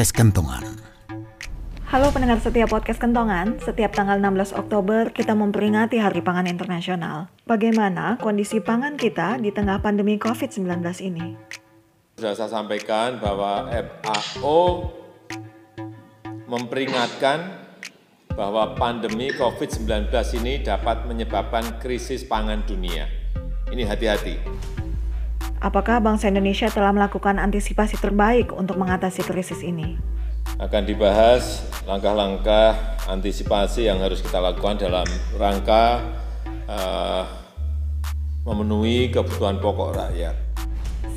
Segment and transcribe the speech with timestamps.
[0.00, 0.64] podcast Kentongan.
[1.92, 7.28] Halo pendengar setiap podcast Kentongan, setiap tanggal 16 Oktober kita memperingati Hari Pangan Internasional.
[7.44, 11.36] Bagaimana kondisi pangan kita di tengah pandemi COVID-19 ini?
[12.16, 13.68] Sudah saya sampaikan bahwa
[14.00, 14.88] FAO
[16.48, 17.60] memperingatkan
[18.32, 20.08] bahwa pandemi COVID-19
[20.40, 23.04] ini dapat menyebabkan krisis pangan dunia.
[23.68, 24.79] Ini hati-hati.
[25.60, 30.00] Apakah bangsa Indonesia telah melakukan antisipasi terbaik untuk mengatasi krisis ini?
[30.60, 32.76] akan dibahas langkah-langkah
[33.08, 35.08] antisipasi yang harus kita lakukan dalam
[35.40, 36.04] rangka
[36.68, 37.24] uh,
[38.44, 40.36] memenuhi kebutuhan pokok rakyat.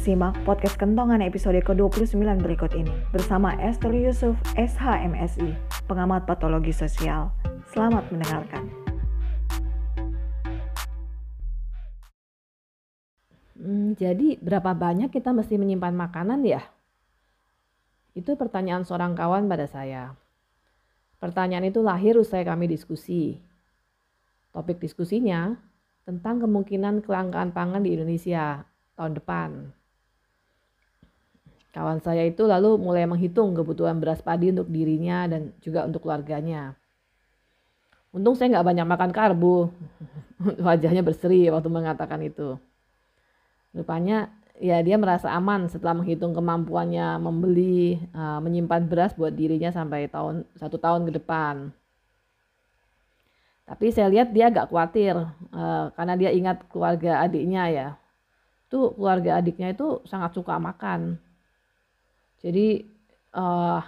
[0.03, 5.55] Simak podcast Kentongan episode ke-29 berikut ini bersama Esther Yusuf, SHMSI,
[5.87, 7.31] pengamat patologi sosial.
[7.71, 8.82] Selamat mendengarkan.
[13.93, 16.61] Jadi berapa banyak kita mesti menyimpan makanan ya?
[18.13, 20.13] Itu pertanyaan seorang kawan pada saya.
[21.17, 23.39] Pertanyaan itu lahir usai kami diskusi.
[24.53, 25.57] Topik diskusinya
[26.05, 28.67] tentang kemungkinan kelangkaan pangan di Indonesia
[28.99, 29.49] tahun depan.
[31.73, 36.77] Kawan saya itu lalu mulai menghitung kebutuhan beras padi untuk dirinya dan juga untuk keluarganya.
[38.13, 39.73] Untung saya nggak banyak makan karbo.
[40.69, 42.61] Wajahnya berseri waktu mengatakan itu.
[43.73, 44.29] Rupanya
[44.61, 50.45] ya dia merasa aman setelah menghitung kemampuannya membeli uh, menyimpan beras buat dirinya sampai tahun
[50.55, 51.73] satu tahun ke depan.
[53.65, 55.17] Tapi saya lihat dia agak khawatir
[55.55, 57.87] uh, karena dia ingat keluarga adiknya ya.
[58.69, 61.17] Tuh keluarga adiknya itu sangat suka makan.
[62.43, 62.85] Jadi
[63.33, 63.81] uh,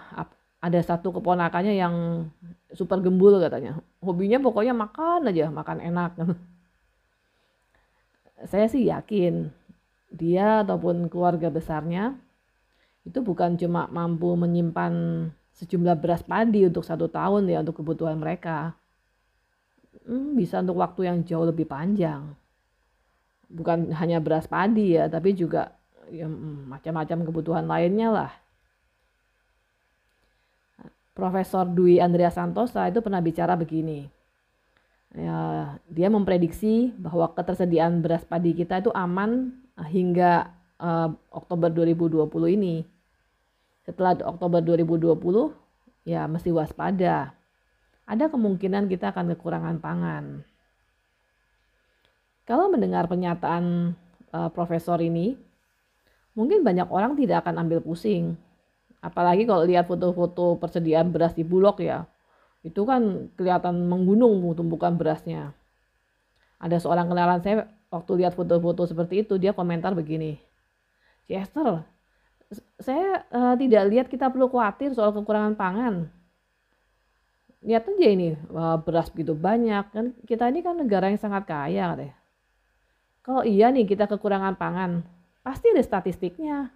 [0.65, 2.25] ada satu keponakannya yang
[2.73, 3.77] super gembul katanya.
[4.01, 6.11] Hobinya pokoknya makan aja, makan enak.
[8.51, 9.49] saya sih yakin
[10.15, 12.15] dia ataupun keluarga besarnya
[13.05, 14.93] itu bukan cuma mampu menyimpan
[15.55, 18.73] sejumlah beras padi untuk satu tahun ya untuk kebutuhan mereka.
[20.03, 22.33] Hmm, bisa untuk waktu yang jauh lebih panjang.
[23.47, 25.77] Bukan hanya beras padi ya, tapi juga
[26.09, 28.31] ya, hmm, macam-macam kebutuhan lainnya lah.
[31.15, 34.11] Profesor Dwi Andrea Santosa itu pernah bicara begini.
[35.15, 42.75] Ya, dia memprediksi bahwa ketersediaan beras padi kita itu aman hingga uh, Oktober 2020 ini.
[43.83, 45.19] Setelah Oktober 2020
[46.07, 47.35] ya mesti waspada.
[48.05, 50.45] Ada kemungkinan kita akan kekurangan pangan.
[52.45, 53.97] Kalau mendengar pernyataan
[54.29, 55.33] uh, profesor ini,
[56.37, 58.37] mungkin banyak orang tidak akan ambil pusing.
[59.01, 62.05] Apalagi kalau lihat foto-foto persediaan beras di Bulog ya.
[62.61, 65.53] Itu kan kelihatan menggunung tumpukan berasnya.
[66.61, 70.37] Ada seorang kenalan saya waktu lihat foto-foto seperti itu dia komentar begini
[71.25, 71.85] Chester
[72.77, 76.07] saya uh, tidak lihat kita perlu khawatir soal kekurangan pangan.
[77.65, 81.93] Lihat aja ini uh, beras begitu banyak kan kita ini kan negara yang sangat kaya
[81.93, 82.15] katanya.
[83.25, 85.01] Kalau iya nih kita kekurangan pangan
[85.41, 86.69] pasti ada statistiknya.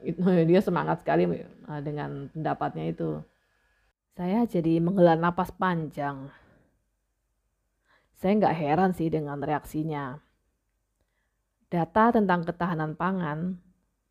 [0.50, 1.26] Dia semangat sekali
[1.66, 3.18] uh, dengan pendapatnya itu.
[4.14, 6.30] Saya jadi menghela napas panjang.
[8.20, 10.20] Saya nggak heran sih dengan reaksinya
[11.70, 13.54] Data tentang ketahanan pangan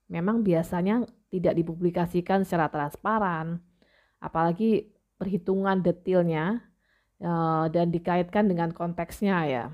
[0.08, 3.60] memang biasanya tidak dipublikasikan secara transparan,
[4.24, 4.90] apalagi
[5.20, 6.64] perhitungan detailnya
[7.20, 9.66] eh, dan dikaitkan dengan konteksnya ya.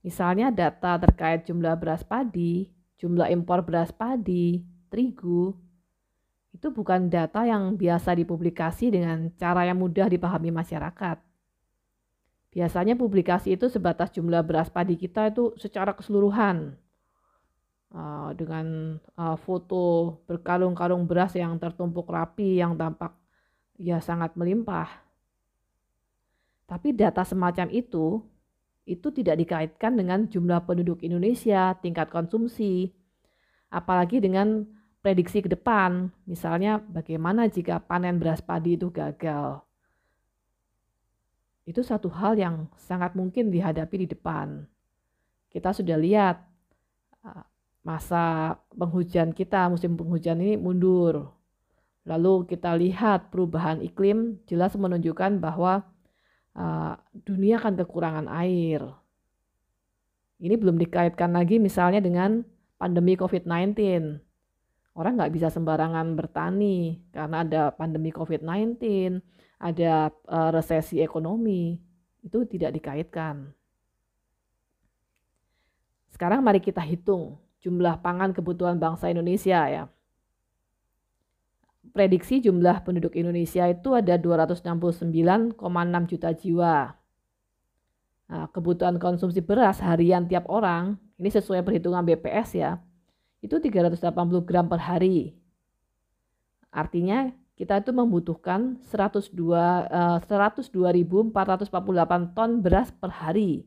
[0.00, 5.52] Misalnya data terkait jumlah beras padi, jumlah impor beras padi, terigu,
[6.54, 11.27] itu bukan data yang biasa dipublikasi dengan cara yang mudah dipahami masyarakat.
[12.58, 16.74] Biasanya publikasi itu sebatas jumlah beras padi kita itu secara keseluruhan.
[17.88, 23.14] Uh, dengan uh, foto berkarung-karung beras yang tertumpuk rapi yang tampak
[23.78, 24.90] ya sangat melimpah.
[26.66, 28.26] Tapi data semacam itu
[28.90, 32.90] itu tidak dikaitkan dengan jumlah penduduk Indonesia, tingkat konsumsi,
[33.70, 34.66] apalagi dengan
[34.98, 36.10] prediksi ke depan.
[36.26, 39.67] Misalnya bagaimana jika panen beras padi itu gagal
[41.68, 44.64] itu satu hal yang sangat mungkin dihadapi di depan.
[45.52, 46.40] Kita sudah lihat
[47.20, 47.44] uh,
[47.84, 51.28] masa penghujan kita, musim penghujan ini mundur.
[52.08, 55.84] Lalu kita lihat perubahan iklim jelas menunjukkan bahwa
[56.56, 58.80] uh, dunia akan kekurangan air.
[60.40, 62.48] Ini belum dikaitkan lagi misalnya dengan
[62.80, 63.76] pandemi COVID-19.
[64.96, 69.20] Orang nggak bisa sembarangan bertani karena ada pandemi COVID-19
[69.58, 71.78] ada uh, resesi ekonomi,
[72.22, 73.50] itu tidak dikaitkan.
[76.14, 79.84] Sekarang mari kita hitung jumlah pangan kebutuhan bangsa Indonesia ya.
[81.88, 85.56] prediksi jumlah penduduk Indonesia itu ada 269,6
[86.06, 86.94] juta jiwa.
[88.28, 92.76] Nah, kebutuhan konsumsi beras harian tiap orang, ini sesuai perhitungan BPS ya,
[93.40, 94.04] itu 380
[94.44, 95.32] gram per hari.
[96.68, 100.70] Artinya kita itu membutuhkan 102 uh, 102.448
[102.30, 103.66] ton beras per hari.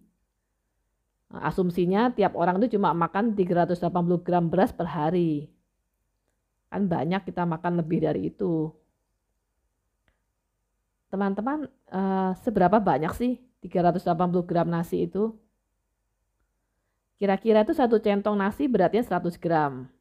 [1.28, 3.84] Nah, asumsinya tiap orang itu cuma makan 380
[4.24, 5.52] gram beras per hari.
[6.72, 8.72] Kan banyak kita makan lebih dari itu.
[11.12, 14.08] Teman-teman, uh, seberapa banyak sih 380
[14.48, 15.36] gram nasi itu?
[17.20, 19.92] Kira-kira itu satu centong nasi beratnya 100 gram.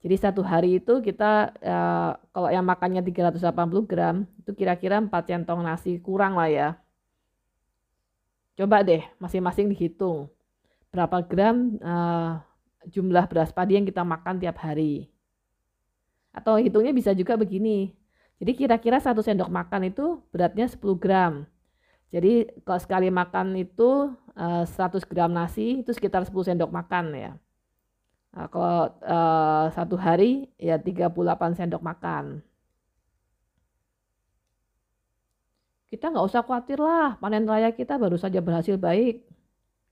[0.00, 5.60] Jadi satu hari itu kita uh, kalau yang makannya 380 gram itu kira-kira 4 centong
[5.60, 6.68] nasi kurang lah ya.
[8.56, 10.32] Coba deh masing-masing dihitung
[10.90, 12.40] berapa gram uh,
[12.88, 15.12] jumlah beras padi yang kita makan tiap hari.
[16.32, 17.92] Atau hitungnya bisa juga begini.
[18.40, 21.44] Jadi kira-kira satu sendok makan itu beratnya 10 gram.
[22.08, 27.32] Jadi kalau sekali makan itu 100 eh, gram nasi itu sekitar 10 sendok makan ya.
[28.30, 31.10] Nah, kalau uh, satu hari ya 38
[31.58, 32.38] sendok makan.
[35.90, 39.26] Kita nggak usah khawatir lah, panen raya kita baru saja berhasil baik.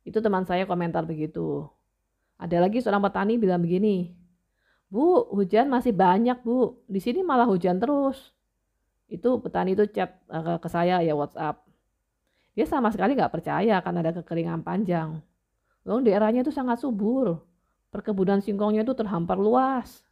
[0.07, 1.67] Itu teman saya komentar begitu.
[2.39, 4.15] Ada lagi seorang petani bilang begini,
[4.89, 6.79] Bu, hujan masih banyak, Bu.
[6.87, 8.31] Di sini malah hujan terus.
[9.11, 11.67] Itu petani itu chat uh, ke saya ya WhatsApp.
[12.55, 15.19] Dia sama sekali nggak percaya karena ada kekeringan panjang.
[15.83, 17.48] Loh, daerahnya itu sangat subur.
[17.89, 20.05] Perkebunan singkongnya itu terhampar luas.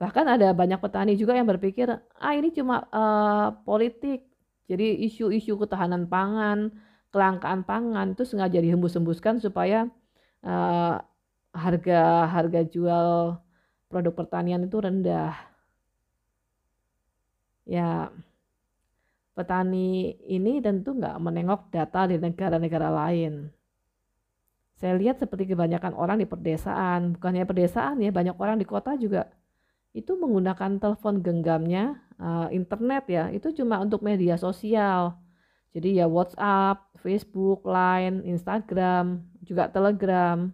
[0.00, 4.24] Bahkan ada banyak petani juga yang berpikir, ah ini cuma uh, politik.
[4.64, 6.72] Jadi isu-isu ketahanan pangan,
[7.12, 9.92] kelangkaan pangan itu sengaja dihembus-hembuskan supaya
[10.40, 10.96] uh,
[11.52, 13.36] harga harga jual
[13.92, 15.36] produk pertanian itu rendah.
[17.68, 18.08] Ya,
[19.36, 23.52] petani ini tentu nggak menengok data di negara-negara lain.
[24.80, 29.28] Saya lihat seperti kebanyakan orang di perdesaan, bukannya perdesaan ya, banyak orang di kota juga.
[29.92, 35.20] Itu menggunakan telepon genggamnya, uh, internet ya, itu cuma untuk media sosial.
[35.76, 40.48] Jadi ya WhatsApp, Facebook, Line, Instagram, juga Telegram.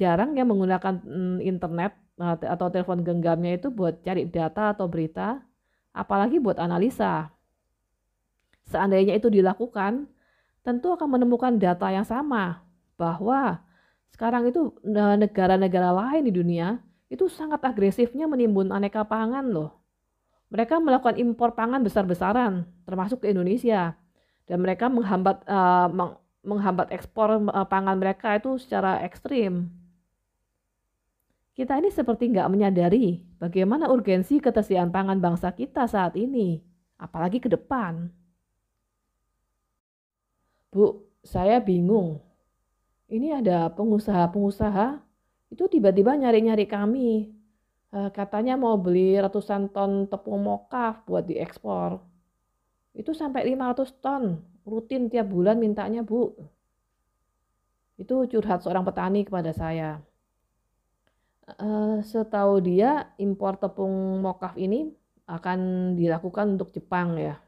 [0.00, 5.44] Jarang yang menggunakan mm, internet eh, atau telepon genggamnya itu buat cari data atau berita,
[5.92, 7.36] apalagi buat analisa.
[8.64, 10.08] Seandainya itu dilakukan,
[10.64, 12.67] tentu akan menemukan data yang sama
[12.98, 13.62] bahwa
[14.10, 19.78] sekarang itu negara-negara lain di dunia itu sangat agresifnya menimbun aneka pangan loh.
[20.50, 23.96] Mereka melakukan impor pangan besar-besaran, termasuk ke Indonesia,
[24.48, 25.88] dan mereka menghambat uh,
[26.40, 29.68] menghambat ekspor uh, pangan mereka itu secara ekstrim.
[31.52, 36.64] Kita ini seperti nggak menyadari bagaimana urgensi ketersediaan pangan bangsa kita saat ini,
[36.96, 38.08] apalagi ke depan.
[40.72, 42.27] Bu, saya bingung.
[43.08, 45.00] Ini ada pengusaha-pengusaha
[45.48, 47.32] itu tiba-tiba nyari-nyari kami.
[47.88, 52.04] Eh, katanya mau beli ratusan ton tepung mokaf buat diekspor.
[52.92, 56.36] Itu sampai 500 ton, rutin tiap bulan mintanya, Bu.
[57.96, 60.04] Itu curhat seorang petani kepada saya.
[61.48, 64.92] Uh, setahu dia impor tepung mokaf ini
[65.24, 67.40] akan dilakukan untuk Jepang ya.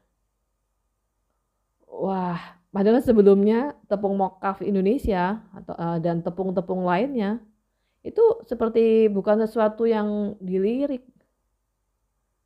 [1.85, 7.43] Wah, padahal sebelumnya tepung mokaf Indonesia atau uh, dan tepung-tepung lainnya
[8.01, 11.05] itu seperti bukan sesuatu yang dilirik.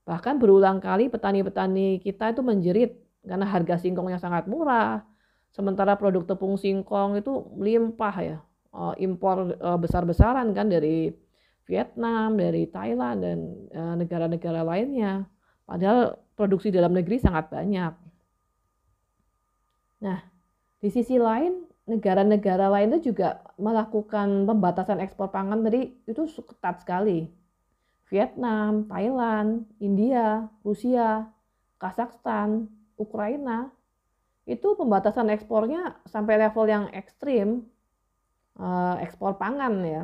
[0.05, 5.01] Bahkan berulang kali petani-petani kita itu menjerit karena harga singkongnya sangat murah.
[5.55, 8.37] Sementara produk tepung singkong itu melimpah ya.
[8.75, 11.15] Uh, impor uh, besar-besaran kan dari
[11.65, 13.37] Vietnam, dari Thailand dan
[13.97, 15.25] negara-negara lainnya.
[15.65, 18.04] Padahal produksi dalam negeri sangat banyak.
[20.01, 20.19] Nah,
[20.81, 27.29] di sisi lain negara-negara lain itu juga melakukan pembatasan ekspor pangan tadi itu ketat sekali.
[28.09, 31.29] Vietnam, Thailand, India, Rusia,
[31.81, 33.73] Kazakhstan, Ukraina
[34.45, 37.65] itu pembatasan ekspornya sampai level yang ekstrim
[38.61, 40.03] eh, ekspor pangan ya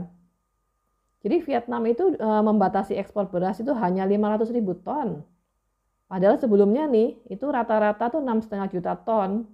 [1.21, 5.21] jadi Vietnam itu e, membatasi ekspor beras itu hanya 500 ribu ton.
[6.09, 9.45] Padahal sebelumnya nih itu rata-rata tuh enam setengah juta ton.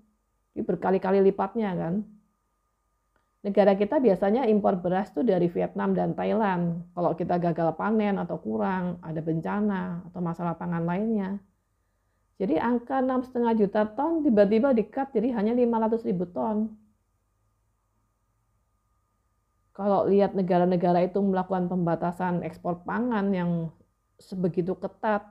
[0.57, 2.01] Ini berkali-kali lipatnya kan.
[3.45, 6.81] Negara kita biasanya impor beras tuh dari Vietnam dan Thailand.
[6.97, 11.37] Kalau kita gagal panen atau kurang, ada bencana atau masalah pangan lainnya.
[12.41, 16.73] Jadi angka enam setengah juta ton tiba-tiba dikat jadi hanya 500 ribu ton
[19.77, 23.69] kalau lihat negara-negara itu melakukan pembatasan ekspor pangan yang
[24.17, 25.21] sebegitu ketat.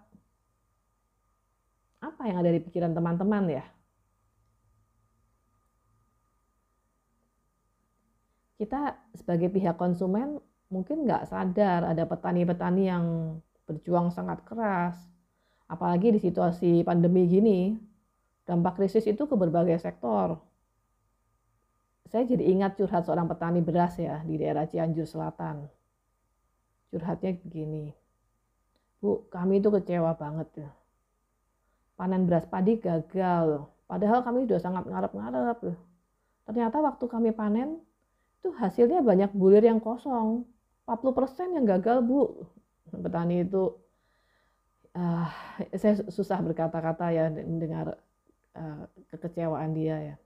[1.99, 3.67] Apa yang ada di pikiran teman-teman ya?
[8.57, 10.41] Kita sebagai pihak konsumen
[10.73, 13.05] mungkin nggak sadar ada petani-petani yang
[13.69, 14.97] berjuang sangat keras.
[15.67, 17.75] Apalagi di situasi pandemi gini,
[18.47, 20.39] dampak krisis itu ke berbagai sektor.
[22.07, 25.67] Saya jadi ingat curhat seorang petani beras ya di daerah Cianjur Selatan.
[26.95, 27.91] Curhatnya begini,
[29.03, 30.71] Bu, kami itu kecewa banget ya.
[31.99, 35.59] Panen beras padi gagal, padahal kami sudah sangat ngarep-ngarep.
[36.47, 37.83] Ternyata waktu kami panen,
[38.47, 40.47] itu hasilnya banyak bulir yang kosong.
[40.87, 42.47] 40% yang gagal, Bu.
[42.95, 43.75] Petani itu,
[44.95, 45.27] uh,
[45.75, 47.99] saya susah berkata-kata ya dengar
[48.55, 50.17] uh, kekecewaan dia ya.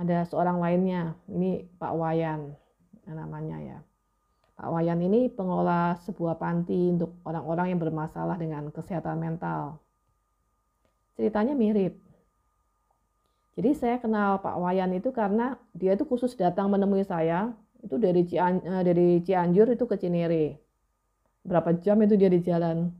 [0.00, 2.56] Ada seorang lainnya, ini Pak Wayan
[3.04, 3.78] namanya ya.
[4.56, 9.76] Pak Wayan ini pengelola sebuah panti untuk orang-orang yang bermasalah dengan kesehatan mental.
[11.20, 12.00] Ceritanya mirip.
[13.56, 18.22] Jadi saya kenal Pak Wayan itu karena dia itu khusus datang menemui saya itu dari
[18.28, 20.60] Cian, eh, dari Cianjur itu ke Cinere.
[21.40, 22.92] Berapa jam itu dia di jalan.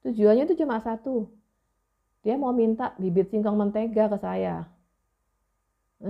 [0.00, 1.28] Tujuannya itu cuma satu.
[2.24, 4.72] Dia mau minta bibit singkong mentega ke saya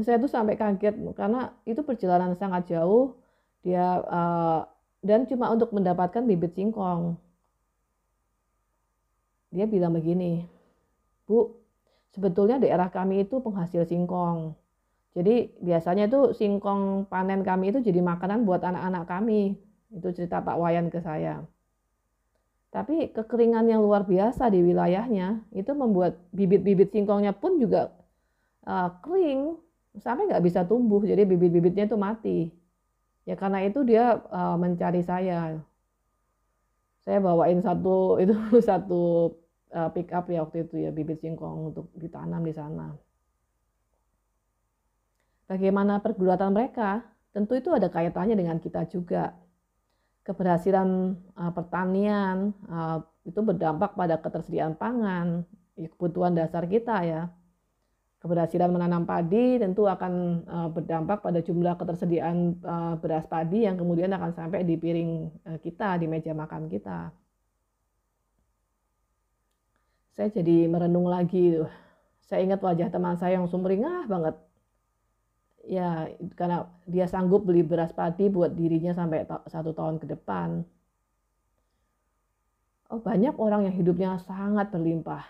[0.01, 3.21] saya tuh sampai kaget karena itu perjalanan sangat jauh
[3.61, 4.65] dia uh,
[5.05, 7.21] dan cuma untuk mendapatkan bibit singkong
[9.53, 10.49] dia bilang begini
[11.29, 11.53] bu
[12.13, 14.55] sebetulnya daerah kami itu penghasil singkong.
[15.13, 19.57] Jadi biasanya itu singkong panen kami itu jadi makanan buat anak-anak kami.
[19.93, 21.45] Itu cerita Pak Wayan ke saya.
[22.73, 27.93] Tapi kekeringan yang luar biasa di wilayahnya itu membuat bibit-bibit singkongnya pun juga
[28.65, 29.61] uh, kering
[30.01, 31.05] sampai nggak bisa tumbuh.
[31.05, 32.39] Jadi bibit-bibitnya itu mati.
[33.29, 35.61] Ya karena itu dia uh, mencari saya.
[37.05, 38.33] Saya bawain satu itu
[38.65, 39.37] satu
[39.73, 42.93] uh, pick up ya waktu itu ya bibit singkong untuk ditanam di sana.
[45.49, 47.05] Bagaimana pergulatan mereka?
[47.33, 49.37] Tentu itu ada kaitannya dengan kita juga.
[50.23, 55.43] Keberhasilan uh, pertanian uh, itu berdampak pada ketersediaan pangan
[55.75, 57.23] ya, kebutuhan dasar kita ya.
[58.23, 64.15] Keberhasilan menanam padi tentu akan uh, berdampak pada jumlah ketersediaan uh, beras padi yang kemudian
[64.15, 67.11] akan sampai di piring uh, kita, di meja makan kita.
[70.13, 71.71] Saya jadi merenung lagi tuh.
[72.25, 74.37] Saya ingat wajah teman saya yang sumringah banget.
[75.63, 80.67] Ya, karena dia sanggup beli beras padi buat dirinya sampai satu tahun ke depan.
[82.93, 85.25] Oh, banyak orang yang hidupnya sangat berlimpah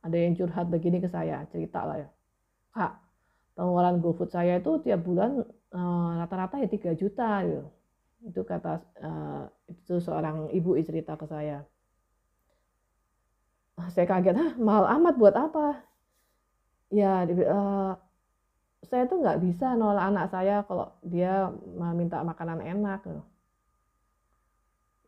[0.00, 2.08] ada yang curhat begini ke saya cerita lah ya
[2.72, 2.92] kak
[3.56, 7.64] pengeluaran GoFood saya itu tiap bulan eh, rata-rata uh, ya 3 juta gitu.
[8.20, 11.64] itu kata uh, itu seorang ibu cerita ke saya
[13.88, 15.80] saya kaget ah mahal amat buat apa
[16.92, 17.96] ya uh,
[18.84, 21.48] saya tuh nggak bisa nolak anak saya kalau dia
[21.96, 23.22] minta makanan enak gitu.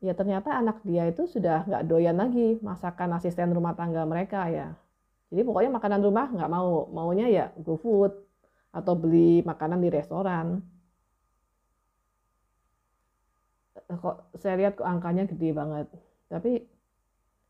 [0.07, 4.73] ya ternyata anak dia itu sudah nggak doyan lagi masakan asisten rumah tangga mereka ya
[5.33, 8.12] jadi pokoknya makanan rumah nggak mau, maunya ya GoFood
[8.69, 10.61] atau beli makanan di restoran.
[13.88, 15.88] Eh, kok saya lihat kok angkanya gede banget.
[16.29, 16.61] Tapi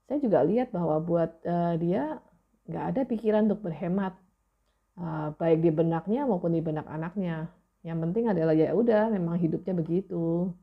[0.06, 2.20] saya juga lihat bahwa buat uh, dia
[2.68, 4.14] nggak ada pikiran untuk berhemat,
[4.98, 7.48] uh, baik di benaknya maupun di benak anaknya.
[7.82, 10.54] Yang penting adalah ya udah, memang hidupnya begitu.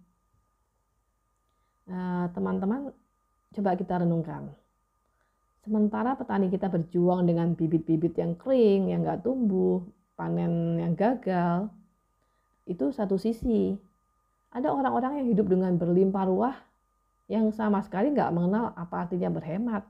[2.36, 2.96] Teman-teman, uh,
[3.50, 4.54] coba kita renungkan
[5.60, 9.84] Sementara petani kita berjuang dengan bibit-bibit yang kering, yang nggak tumbuh,
[10.16, 11.68] panen yang gagal,
[12.64, 13.76] itu satu sisi.
[14.56, 16.56] Ada orang-orang yang hidup dengan berlimpah ruah
[17.30, 19.86] yang sama sekali nggak mengenal apa artinya berhemat.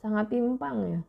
[0.00, 1.00] Sangat timpang ya.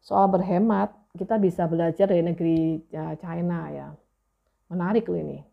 [0.00, 3.92] Soal berhemat, kita bisa belajar dari negeri ya, China ya.
[4.72, 5.44] Menarik loh ini.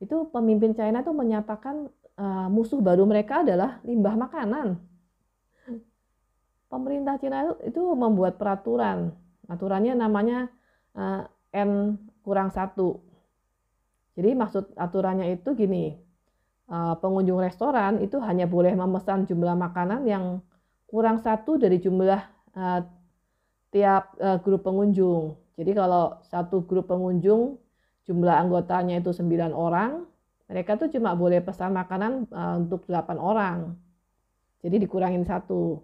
[0.00, 1.88] Itu pemimpin China itu menyatakan
[2.20, 4.76] uh, musuh baru mereka adalah limbah makanan.
[6.68, 9.12] Pemerintah Cina itu, itu membuat peraturan.
[9.48, 10.48] Aturannya namanya
[10.96, 13.00] uh, N kurang satu.
[14.12, 15.96] Jadi maksud aturannya itu gini,
[16.68, 20.44] uh, pengunjung restoran itu hanya boleh memesan jumlah makanan yang
[20.84, 22.20] kurang satu dari jumlah
[22.52, 22.80] uh,
[23.72, 25.40] tiap uh, grup pengunjung.
[25.56, 27.56] Jadi kalau satu grup pengunjung
[28.04, 30.04] jumlah anggotanya itu 9 orang,
[30.48, 32.28] mereka tuh cuma boleh pesan makanan
[32.60, 33.72] untuk 8 orang.
[34.60, 35.80] Jadi dikurangin satu.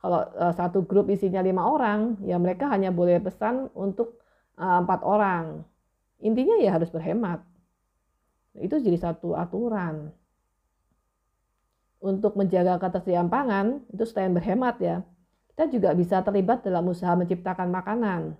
[0.00, 0.24] Kalau
[0.56, 4.20] satu grup isinya lima orang, ya mereka hanya boleh pesan untuk
[4.56, 5.68] empat orang.
[6.20, 7.40] Intinya ya harus berhemat.
[8.56, 10.12] Itu jadi satu aturan.
[12.00, 15.04] Untuk menjaga ketersediaan pangan, itu selain berhemat ya,
[15.52, 18.32] kita juga bisa terlibat dalam usaha menciptakan makanan.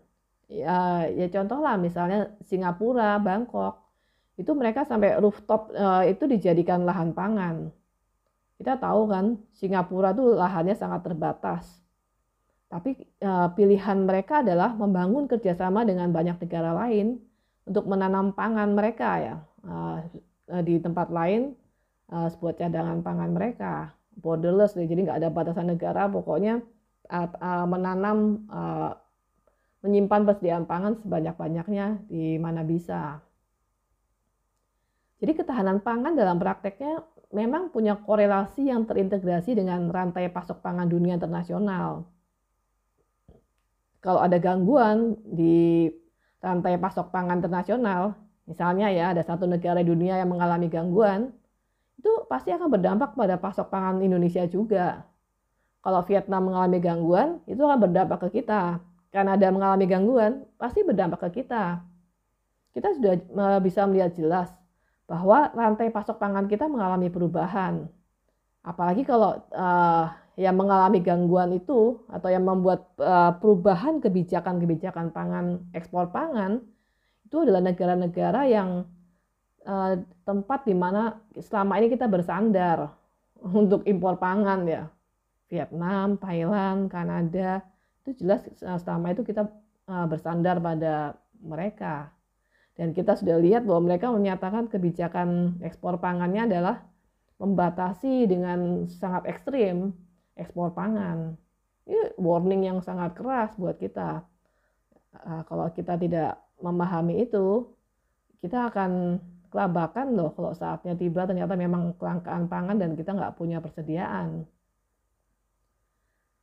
[0.48, 3.84] Ya, ya contoh lah misalnya Singapura, Bangkok,
[4.40, 7.68] itu mereka sampai rooftop uh, itu dijadikan lahan pangan.
[8.56, 11.68] Kita tahu kan Singapura tuh lahannya sangat terbatas.
[12.72, 17.20] Tapi uh, pilihan mereka adalah membangun kerjasama dengan banyak negara lain
[17.68, 19.36] untuk menanam pangan mereka ya
[19.66, 20.00] uh,
[20.64, 21.56] di tempat lain
[22.12, 26.60] uh, sebuah cadangan pangan mereka borderless jadi nggak ada batasan negara pokoknya
[27.66, 28.46] menanam
[29.80, 33.20] menyimpan persediaan pangan sebanyak-banyaknya di mana bisa.
[35.20, 41.16] Jadi ketahanan pangan dalam prakteknya memang punya korelasi yang terintegrasi dengan rantai pasok pangan dunia
[41.16, 42.08] internasional.
[44.00, 45.92] Kalau ada gangguan di
[46.40, 48.16] rantai pasok pangan internasional,
[48.48, 51.32] misalnya ya ada satu negara di dunia yang mengalami gangguan,
[52.00, 55.04] itu pasti akan berdampak pada pasok pangan Indonesia juga.
[55.80, 58.80] Kalau Vietnam mengalami gangguan, itu akan berdampak ke kita.
[59.12, 61.80] Kanada mengalami gangguan, pasti berdampak ke kita.
[62.72, 63.14] Kita sudah
[63.60, 64.48] bisa melihat jelas
[65.10, 67.90] bahwa rantai pasok pangan kita mengalami perubahan.
[68.62, 70.06] Apalagi kalau uh,
[70.38, 76.62] yang mengalami gangguan itu atau yang membuat uh, perubahan kebijakan-kebijakan pangan ekspor pangan
[77.26, 78.86] itu adalah negara-negara yang
[79.66, 79.94] uh,
[80.26, 82.94] tempat di mana selama ini kita bersandar
[83.60, 84.84] untuk impor pangan ya.
[85.50, 87.58] Vietnam, Thailand, Kanada
[88.06, 89.50] itu jelas selama itu kita
[90.06, 92.14] bersandar pada mereka.
[92.78, 96.86] Dan kita sudah lihat bahwa mereka menyatakan kebijakan ekspor pangannya adalah
[97.40, 99.96] membatasi dengan sangat ekstrim
[100.40, 101.36] ekspor pangan.
[101.84, 104.24] Ini warning yang sangat keras buat kita.
[105.14, 107.68] Uh, kalau kita tidak memahami itu,
[108.40, 109.20] kita akan
[109.50, 114.46] kelabakan loh kalau saatnya tiba ternyata memang kelangkaan pangan dan kita nggak punya persediaan.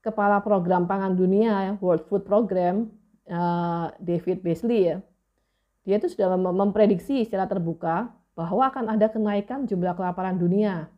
[0.03, 2.91] Kepala Program Pangan Dunia, World Food Program,
[3.27, 4.97] uh, David Beasley ya,
[5.87, 10.91] dia itu sudah memprediksi secara terbuka bahwa akan ada kenaikan jumlah kelaparan dunia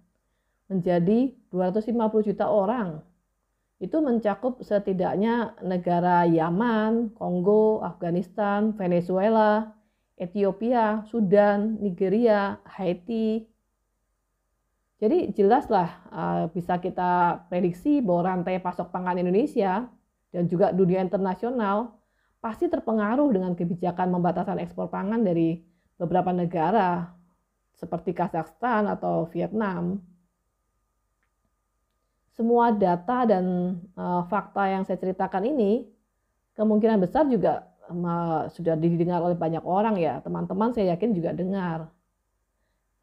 [0.69, 3.01] menjadi 250 juta orang.
[3.81, 9.73] Itu mencakup setidaknya negara Yaman, Kongo, Afghanistan, Venezuela,
[10.19, 13.47] Ethiopia, Sudan, Nigeria, Haiti.
[14.99, 19.87] Jadi jelaslah uh, bisa kita prediksi bahwa rantai pasok pangan Indonesia
[20.35, 21.95] dan juga dunia internasional
[22.43, 25.63] pasti terpengaruh dengan kebijakan pembatasan ekspor pangan dari
[25.95, 27.15] beberapa negara
[27.79, 30.03] seperti Kazakhstan atau Vietnam.
[32.39, 35.83] Semua data dan uh, fakta yang saya ceritakan ini
[36.55, 40.23] kemungkinan besar juga uh, sudah didengar oleh banyak orang ya.
[40.23, 41.91] Teman-teman saya yakin juga dengar.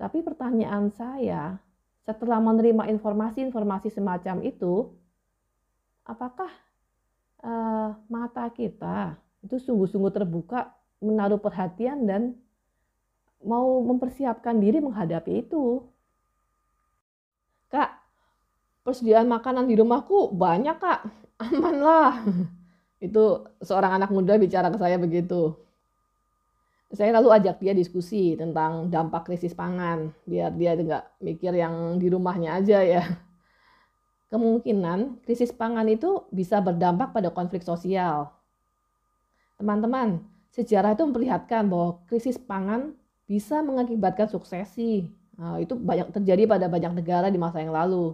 [0.01, 1.61] Tapi pertanyaan saya,
[2.09, 4.89] setelah menerima informasi-informasi semacam itu,
[6.09, 6.49] apakah
[7.45, 10.73] uh, mata kita itu sungguh-sungguh terbuka,
[11.05, 12.33] menaruh perhatian dan
[13.45, 15.85] mau mempersiapkan diri menghadapi itu.
[17.69, 18.06] Kak,
[18.87, 21.03] persediaan makanan di rumahku banyak kak,
[21.43, 22.13] aman lah.
[23.07, 25.59] Itu seorang anak muda bicara ke saya begitu.
[26.95, 32.07] Saya lalu ajak dia diskusi tentang dampak krisis pangan, biar dia nggak mikir yang di
[32.07, 33.03] rumahnya aja ya.
[34.31, 38.31] Kemungkinan krisis pangan itu bisa berdampak pada konflik sosial,
[39.57, 40.21] Teman-teman,
[40.53, 42.93] sejarah itu memperlihatkan bahwa krisis pangan
[43.25, 45.09] bisa mengakibatkan suksesi.
[45.41, 48.13] Nah, itu banyak terjadi pada banyak negara di masa yang lalu.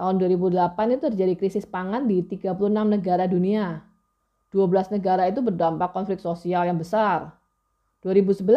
[0.00, 3.84] Tahun 2008 itu terjadi krisis pangan di 36 negara dunia.
[4.48, 7.36] 12 negara itu berdampak konflik sosial yang besar.
[8.00, 8.48] 2011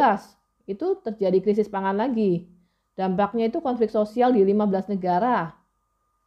[0.71, 2.47] itu terjadi krisis pangan lagi.
[2.95, 5.51] Dampaknya itu konflik sosial di 15 negara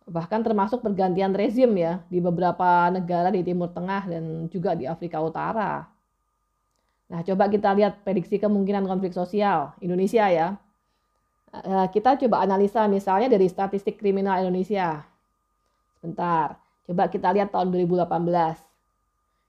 [0.06, 5.18] bahkan termasuk pergantian rezim ya di beberapa negara di Timur Tengah dan juga di Afrika
[5.18, 5.82] Utara.
[7.10, 10.54] Nah, coba kita lihat prediksi kemungkinan konflik sosial Indonesia ya.
[11.54, 15.06] Eh, kita coba analisa misalnya dari statistik kriminal Indonesia.
[15.96, 18.58] Sebentar, coba kita lihat tahun 2018.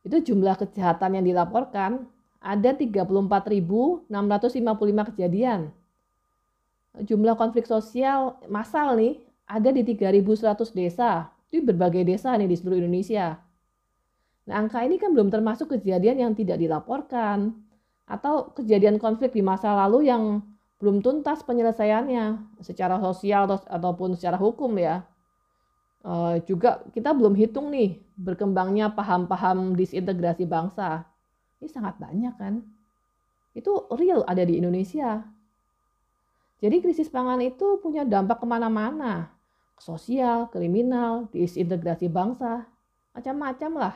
[0.08, 2.08] Itu jumlah kejahatan yang dilaporkan
[2.40, 4.08] ada 34.655
[5.14, 5.74] kejadian.
[6.98, 12.80] Jumlah konflik sosial massal nih ada di 3.100 desa, di berbagai desa nih di seluruh
[12.80, 13.38] Indonesia.
[14.48, 17.52] Nah, angka ini kan belum termasuk kejadian yang tidak dilaporkan
[18.08, 20.40] atau kejadian konflik di masa lalu yang
[20.78, 25.02] belum tuntas penyelesaiannya secara sosial atau, ataupun secara hukum ya.
[26.06, 31.10] E, juga kita belum hitung nih berkembangnya paham-paham disintegrasi bangsa.
[31.58, 32.62] Ini sangat banyak kan.
[33.58, 35.26] Itu real ada di Indonesia.
[36.62, 39.30] Jadi krisis pangan itu punya dampak ke mana-mana,
[39.78, 42.66] ke sosial, kriminal, disintegrasi bangsa,
[43.14, 43.96] macam-macam lah.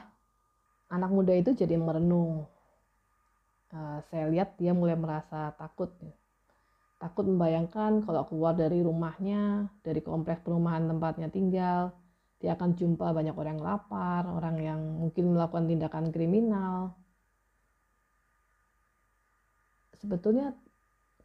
[0.89, 2.45] Anak muda itu jadi merenung.
[3.71, 5.89] Uh, saya lihat dia mulai merasa takut.
[7.01, 11.97] Takut membayangkan kalau keluar dari rumahnya, dari kompleks perumahan tempatnya tinggal,
[12.37, 16.93] dia akan jumpa banyak orang yang lapar, orang yang mungkin melakukan tindakan kriminal.
[19.97, 20.53] Sebetulnya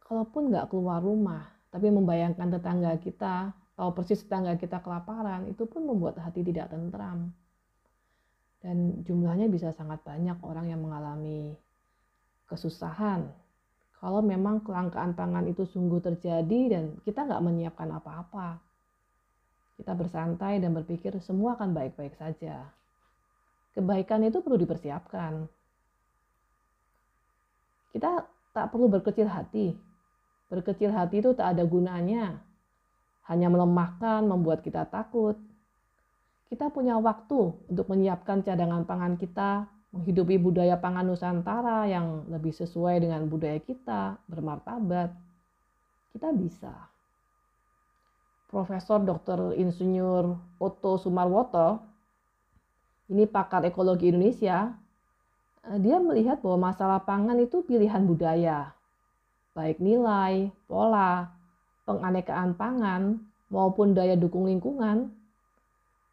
[0.01, 5.85] kalaupun nggak keluar rumah, tapi membayangkan tetangga kita, tahu persis tetangga kita kelaparan, itu pun
[5.85, 7.29] membuat hati tidak tentram.
[8.57, 11.53] Dan jumlahnya bisa sangat banyak orang yang mengalami
[12.49, 13.29] kesusahan.
[13.97, 18.61] Kalau memang kelangkaan pangan itu sungguh terjadi dan kita nggak menyiapkan apa-apa.
[19.77, 22.69] Kita bersantai dan berpikir semua akan baik-baik saja.
[23.73, 25.45] Kebaikan itu perlu dipersiapkan.
[27.93, 29.73] Kita tak perlu berkecil hati,
[30.47, 32.39] Berkecil hati itu tak ada gunanya.
[33.27, 35.35] Hanya melemahkan, membuat kita takut.
[36.47, 43.03] Kita punya waktu untuk menyiapkan cadangan pangan kita, menghidupi budaya pangan Nusantara yang lebih sesuai
[43.03, 45.15] dengan budaya kita, bermartabat.
[46.11, 46.73] Kita bisa.
[48.47, 49.55] Profesor Dr.
[49.59, 51.83] Insinyur Otto Sumarwoto,
[53.11, 54.71] ini pakar ekologi Indonesia,
[55.67, 58.71] eh, dia melihat bahwa masalah pangan itu pilihan budaya,
[59.51, 61.31] baik nilai, pola,
[61.83, 65.11] penganekaan pangan, maupun daya dukung lingkungan,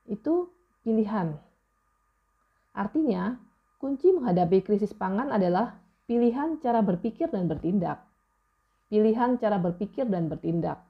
[0.07, 0.51] itu
[0.87, 1.35] pilihan.
[2.75, 3.39] Artinya,
[3.81, 8.03] kunci menghadapi krisis pangan adalah pilihan cara berpikir dan bertindak.
[8.89, 10.81] Pilihan cara berpikir dan bertindak.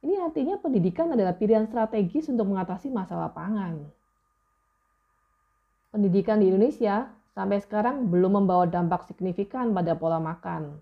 [0.00, 3.82] Ini artinya pendidikan adalah pilihan strategis untuk mengatasi masalah pangan.
[5.90, 10.78] Pendidikan di Indonesia sampai sekarang belum membawa dampak signifikan pada pola makan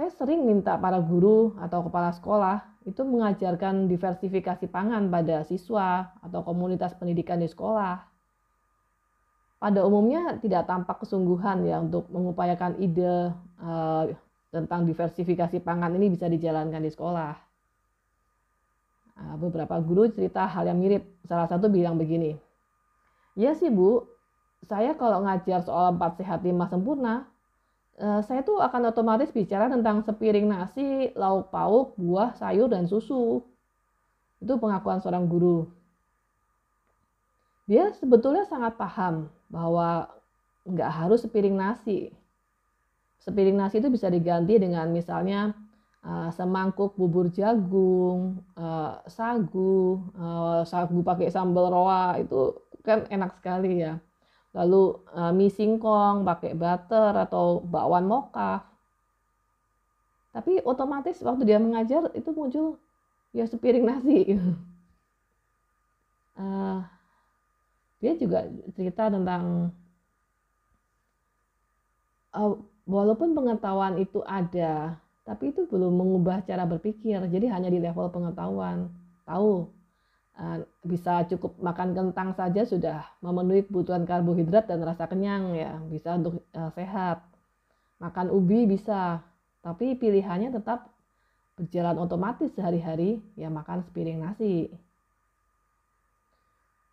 [0.00, 6.40] saya sering minta para guru atau kepala sekolah itu mengajarkan diversifikasi pangan pada siswa atau
[6.40, 8.00] komunitas pendidikan di sekolah.
[9.60, 13.28] Pada umumnya tidak tampak kesungguhan ya untuk mengupayakan ide
[13.60, 14.08] uh,
[14.48, 17.36] tentang diversifikasi pangan ini bisa dijalankan di sekolah.
[19.20, 21.04] Uh, beberapa guru cerita hal yang mirip.
[21.28, 22.40] Salah satu bilang begini,
[23.36, 24.08] ya sih bu,
[24.64, 27.28] saya kalau ngajar soal empat sehat lima sempurna,
[28.00, 33.44] Eh, saya tuh akan otomatis bicara tentang sepiring nasi, lauk pauk, buah, sayur, dan susu.
[34.40, 35.68] Itu pengakuan seorang guru.
[37.68, 40.08] Dia sebetulnya sangat paham bahwa
[40.64, 42.14] nggak harus sepiring nasi.
[43.20, 45.52] Sepiring nasi itu bisa diganti dengan misalnya
[46.06, 53.84] uh, semangkuk bubur jagung, uh, sagu, uh, sagu pakai sambal roa itu kan enak sekali
[53.84, 54.00] ya.
[54.50, 54.98] Lalu
[55.38, 58.70] mie singkong pakai butter atau bakwan mocha
[60.30, 62.78] tapi otomatis waktu dia mengajar itu muncul
[63.34, 64.38] ya sepiring nasi.
[66.38, 66.82] Uh,
[68.00, 69.70] dia juga cerita tentang
[72.34, 72.56] uh,
[72.88, 74.96] walaupun pengetahuan itu ada
[75.28, 77.22] tapi itu belum mengubah cara berpikir.
[77.28, 78.90] Jadi hanya di level pengetahuan
[79.28, 79.70] tahu
[80.40, 80.58] Eh,
[80.88, 86.40] bisa cukup makan kentang saja sudah memenuhi kebutuhan karbohidrat dan rasa kenyang ya bisa untuk
[86.56, 87.20] uh, sehat.
[88.00, 89.20] Makan ubi bisa
[89.60, 90.88] tapi pilihannya tetap
[91.60, 94.72] berjalan otomatis sehari-hari ya makan sepiring nasi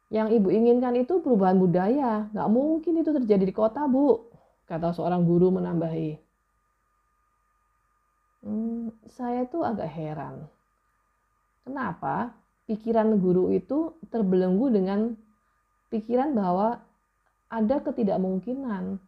[0.08, 2.32] yang ibu inginkan itu perubahan budaya.
[2.32, 4.24] Nggak mungkin itu terjadi di kota bu
[4.68, 6.20] kata seorang guru menambahi.
[8.48, 10.48] Hmm, saya tuh agak heran.
[11.68, 12.32] Kenapa
[12.68, 15.00] pikiran guru itu terbelenggu dengan
[15.92, 16.80] pikiran bahwa
[17.48, 19.00] ada ketidakmungkinan.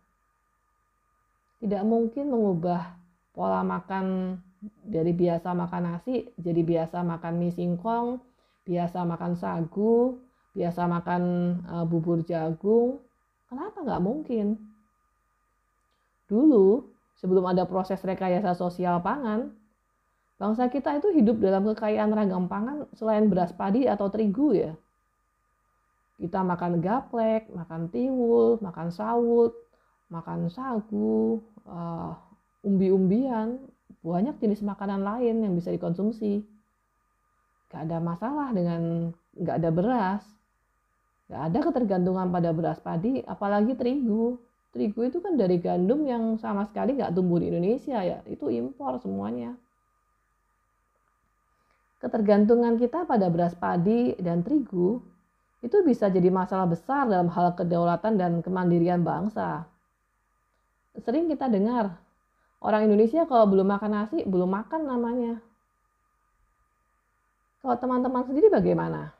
[1.60, 2.96] Tidak mungkin mengubah
[3.36, 4.40] pola makan
[4.84, 8.20] dari biasa makan nasi jadi biasa makan mie singkong,
[8.64, 10.20] biasa makan sagu,
[10.54, 11.24] biasa makan
[11.66, 13.02] uh, bubur jagung.
[13.50, 14.58] Kenapa nggak mungkin?
[16.30, 16.86] Dulu,
[17.18, 19.50] sebelum ada proses rekayasa sosial pangan,
[20.40, 24.72] Bangsa kita itu hidup dalam kekayaan ragam pangan selain beras padi atau terigu ya.
[26.16, 29.52] Kita makan gaplek, makan tiwul, makan sawut,
[30.08, 32.16] makan sagu, uh,
[32.64, 33.60] umbi-umbian,
[34.00, 36.48] banyak jenis makanan lain yang bisa dikonsumsi.
[37.68, 40.24] Gak ada masalah dengan gak ada beras.
[41.30, 44.42] Gak ada ketergantungan pada beras padi, apalagi terigu.
[44.74, 48.98] Terigu itu kan dari gandum yang sama sekali gak tumbuh di Indonesia ya, itu impor
[48.98, 49.54] semuanya.
[52.02, 55.04] Ketergantungan kita pada beras padi dan terigu
[55.60, 59.68] itu bisa jadi masalah besar dalam hal kedaulatan dan kemandirian bangsa.
[60.98, 62.00] Sering kita dengar
[62.60, 65.39] Orang Indonesia kalau belum makan nasi, belum makan namanya.
[67.63, 69.15] Kalau teman-teman sendiri bagaimana?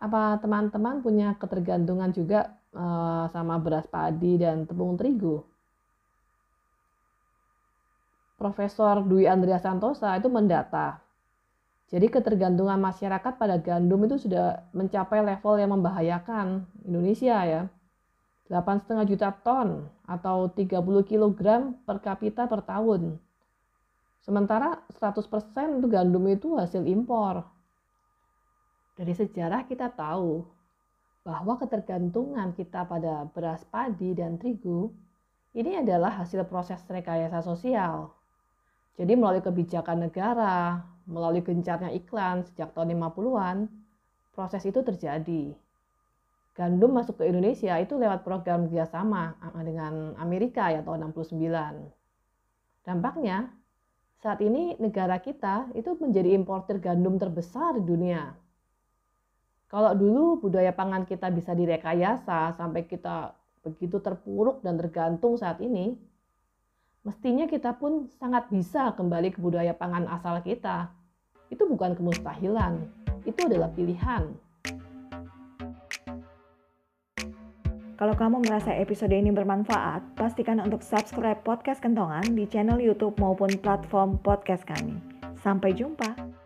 [0.00, 5.44] Apa teman-teman punya ketergantungan juga uh, sama beras padi dan tepung terigu?
[8.40, 11.04] Profesor Dwi Andrea Santosa itu mendata.
[11.92, 17.62] Jadi ketergantungan masyarakat pada gandum itu sudah mencapai level yang membahayakan Indonesia ya.
[18.48, 21.40] 8,5 juta ton atau 30 kg
[21.84, 23.20] per kapita per tahun.
[24.24, 27.44] Sementara 100% itu gandum itu hasil impor.
[29.00, 30.44] Dari sejarah kita tahu
[31.24, 34.92] bahwa ketergantungan kita pada beras padi dan terigu
[35.56, 38.12] ini adalah hasil proses rekayasa sosial.
[39.00, 43.72] Jadi melalui kebijakan negara, melalui gencarnya iklan sejak tahun 50-an,
[44.36, 45.56] proses itu terjadi
[46.60, 49.32] gandum masuk ke Indonesia itu lewat program kerjasama
[49.64, 51.40] dengan Amerika ya tahun 69.
[52.84, 53.48] Dampaknya
[54.20, 58.36] saat ini negara kita itu menjadi importer gandum terbesar di dunia.
[59.70, 65.94] Kalau dulu budaya pangan kita bisa direkayasa sampai kita begitu terpuruk dan tergantung saat ini,
[67.06, 70.90] mestinya kita pun sangat bisa kembali ke budaya pangan asal kita.
[71.54, 72.82] Itu bukan kemustahilan,
[73.22, 74.34] itu adalah pilihan.
[77.94, 83.54] Kalau kamu merasa episode ini bermanfaat, pastikan untuk subscribe podcast Kentongan di channel YouTube maupun
[83.62, 84.98] platform podcast kami.
[85.38, 86.39] Sampai jumpa.